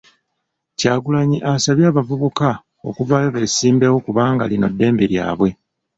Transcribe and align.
Kyagulanyi 0.79 1.37
asabye 1.51 1.85
abavubuka 1.91 2.47
okuvaayo 2.89 3.29
beesimbewo 3.35 3.97
kubanga 4.05 4.43
lino 4.51 4.67
ddembe 4.73 5.03
lyabwe. 5.11 5.49